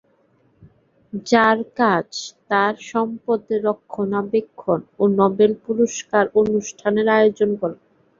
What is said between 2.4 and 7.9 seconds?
তার সম্পদের রক্ষণাবেক্ষণ ও নোবেল পুরস্কার অনুষ্ঠানের আয়োজন করা।